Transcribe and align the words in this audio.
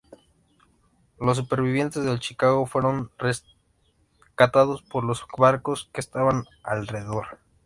Los 1.19 1.37
supervivientes 1.37 2.03
del 2.03 2.19
Chicago 2.19 2.65
fueron 2.65 3.11
rescatados 3.19 4.81
por 4.81 5.03
los 5.03 5.23
barcos 5.37 5.91
que 5.93 5.99
estaban 6.01 6.45
a 6.63 6.71
alrededor. 6.71 7.37